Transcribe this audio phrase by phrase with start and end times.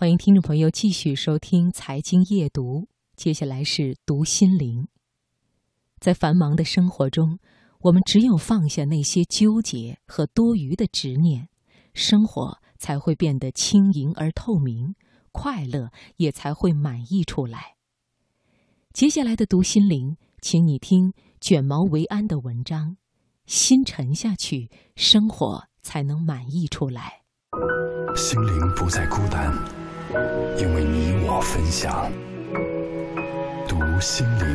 [0.00, 2.82] 欢迎听众朋友继续收听《财经夜读》，
[3.16, 4.86] 接下来是读心灵。
[5.98, 7.40] 在繁忙的生活中，
[7.80, 11.48] 我们只有放下那些纠结和多余的执念，
[11.94, 14.94] 生活才会变得轻盈而透明，
[15.32, 17.74] 快乐也才会满溢出来。
[18.92, 22.98] 接下来的读心灵，请你听卷毛维安的文章：
[23.46, 27.22] 心沉下去，生活才能满溢出来。
[28.14, 29.52] 心灵不再孤单。
[30.56, 32.10] 因为你我分享，
[33.68, 34.46] 读心灵。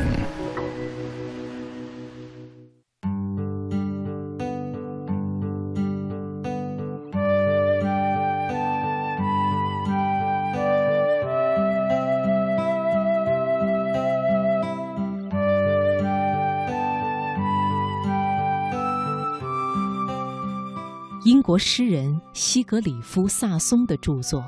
[21.24, 24.44] 英国诗人西格里夫·萨松的著作。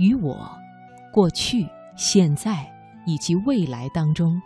[0.00, 0.50] 与我，
[1.12, 2.66] 过去、现在
[3.04, 4.40] 以及未来当中，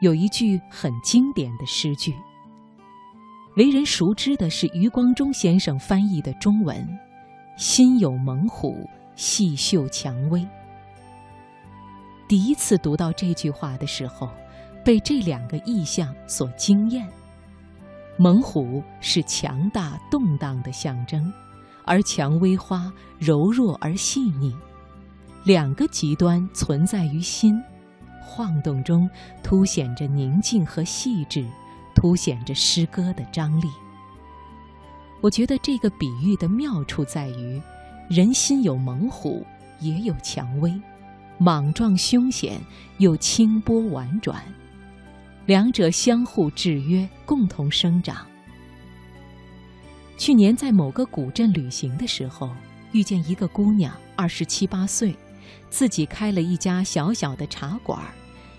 [0.00, 2.14] 有一句很经典的诗句。
[3.56, 6.86] 为人熟知的是余光中先生翻译的中文
[7.56, 10.46] ：“心有猛虎，细嗅蔷薇。”
[12.28, 14.28] 第一次读到这句话的时候，
[14.84, 17.08] 被这两个意象所惊艳。
[18.18, 21.32] 猛虎是强大动荡的象征，
[21.86, 24.54] 而蔷薇花柔弱而细腻。
[25.44, 27.62] 两个极端存在于心，
[28.20, 29.08] 晃动中
[29.42, 31.46] 凸显着宁静和细致，
[31.94, 33.68] 凸显着诗歌的张力。
[35.20, 37.60] 我觉得这个比喻的妙处在于，
[38.08, 39.44] 人心有猛虎，
[39.80, 40.80] 也有蔷薇，
[41.38, 42.60] 莽撞凶险
[42.98, 44.42] 又清波婉转，
[45.46, 48.26] 两者相互制约，共同生长。
[50.18, 52.50] 去年在某个古镇旅行的时候，
[52.92, 55.16] 遇见一个姑娘，二十七八岁。
[55.70, 58.00] 自己开了一家小小的茶馆，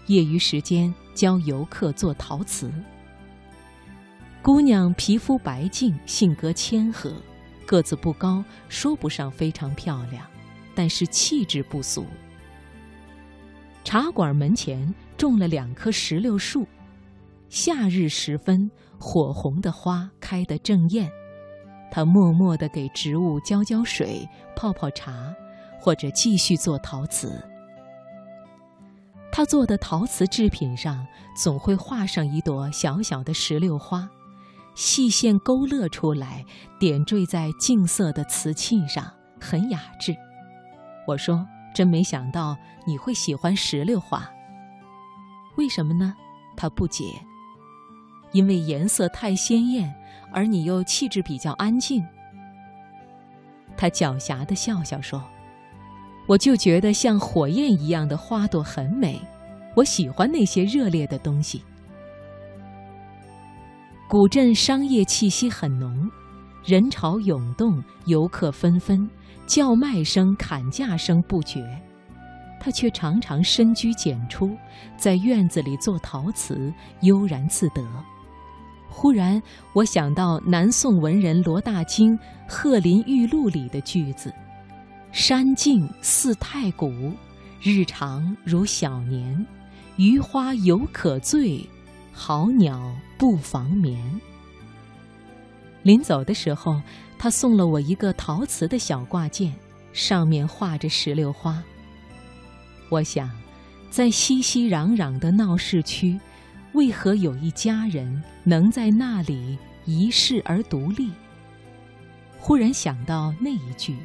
[0.08, 2.72] 业余时间教游客做陶瓷。
[4.42, 7.14] 姑娘皮肤白净，性格谦和，
[7.66, 10.26] 个子不高，说不上非常漂亮，
[10.73, 12.05] 但是气质不俗。
[13.83, 16.66] 茶馆门前种了两棵石榴树，
[17.50, 21.10] 夏日时分，火红的花开得正艳。
[21.92, 25.33] 她默默地给植物浇浇水，泡泡茶。
[25.80, 27.42] 或者继续做陶瓷，
[29.32, 34.10] 他做的陶瓷制品上总会画上一朵小小的石榴花，
[34.76, 36.44] 细线勾勒出来，
[36.78, 40.14] 点缀在净色的瓷器上，很雅致。
[41.08, 44.30] 我说：“真没想到你会喜欢石榴花，
[45.56, 46.14] 为什么呢？”
[46.58, 47.06] 他不解
[48.34, 49.95] ：“因为颜色太鲜艳，
[50.34, 52.06] 而你又气质比较安静。”
[53.78, 55.23] 他狡黠的笑笑说。
[56.30, 59.20] 我就觉得像火焰一样的花朵很美，
[59.76, 61.64] 我喜欢那些热烈的东西。
[64.08, 66.08] 古镇商业气息很浓，
[66.64, 69.10] 人潮涌动，游客纷纷，
[69.48, 71.66] 叫卖声、砍价声不绝。
[72.60, 74.56] 他却常常深居简出，
[74.98, 77.84] 在院子里做陶瓷，悠然自得。
[78.88, 79.42] 忽然，
[79.73, 82.16] 我想到南宋文人罗大经
[82.48, 84.32] 《鹤林玉露》里的句子。
[85.11, 87.11] 山静似太古，
[87.61, 89.45] 日长如小年。
[89.97, 91.67] 余花犹可醉，
[92.14, 93.99] 好鸟不妨眠。
[95.83, 96.81] 临走的时候，
[97.17, 99.53] 他送了我一个陶瓷的小挂件，
[99.92, 101.61] 上面画着石榴花。
[102.89, 103.30] 我想，
[103.89, 106.17] 在熙熙攘攘的闹市区，
[106.73, 111.09] 为何有一家人能在那里一世而独立？
[112.37, 113.97] 忽然想到那一句。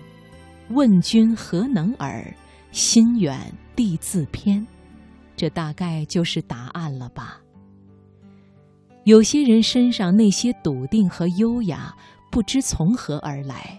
[0.70, 2.34] 问君何能尔？
[2.70, 4.66] 心远地自偏。
[5.36, 7.40] 这大概就是答案了吧。
[9.04, 11.94] 有些人身上那些笃定和优雅，
[12.30, 13.78] 不知从何而来，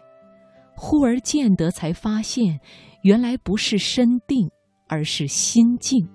[0.76, 2.60] 忽而见得，才发现，
[3.02, 4.50] 原来不是身定，
[4.88, 6.08] 而是心静。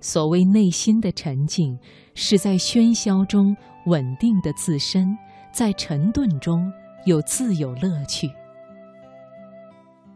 [0.00, 1.78] 所谓内心的沉静，
[2.14, 3.56] 是在喧嚣中
[3.86, 5.16] 稳定的自身，
[5.52, 6.72] 在沉顿中
[7.06, 8.28] 又自有乐趣。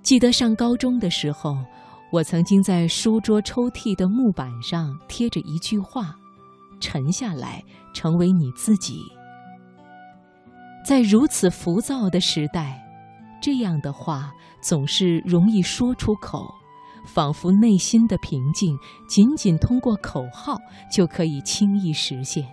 [0.06, 1.56] 记得上高中的时候，
[2.12, 6.14] 我曾经在书桌抽屉的木板上贴着一句话
[6.78, 7.60] ：“沉下来，
[7.92, 9.00] 成为你自己。”
[10.86, 12.80] 在如此浮躁的时代，
[13.42, 14.30] 这样的话
[14.62, 16.54] 总是容易说出口，
[17.04, 20.56] 仿佛内心的平静仅仅通过口号
[20.88, 22.46] 就可以轻易实现。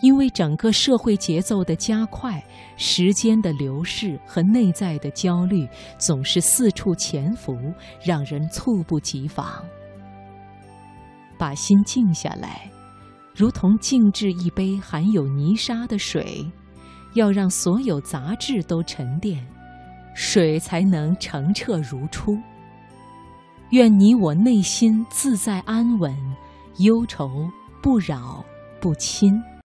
[0.00, 2.42] 因为整个社会节奏的加快，
[2.76, 5.66] 时间的流逝和内在的焦虑
[5.98, 7.56] 总是四处潜伏，
[8.04, 9.64] 让人猝不及防。
[11.38, 12.70] 把心静下来，
[13.34, 16.44] 如同静置一杯含有泥沙的水，
[17.14, 19.46] 要让所有杂质都沉淀，
[20.14, 22.38] 水才能澄澈如初。
[23.70, 26.14] 愿你我内心自在安稳，
[26.78, 27.28] 忧愁
[27.82, 28.44] 不扰
[28.80, 29.42] 不侵。